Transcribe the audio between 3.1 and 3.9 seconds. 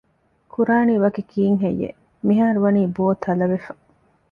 ތަލަވެފަ